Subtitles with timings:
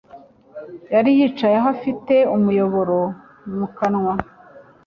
[0.93, 2.97] Yari yicaye aho afite umuyoboro
[3.57, 4.13] mu kanwa